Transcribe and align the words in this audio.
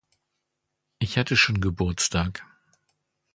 Ich 0.97 1.19
hatte 1.19 1.37
schon 1.37 1.61
Geburtstag. 1.61 2.43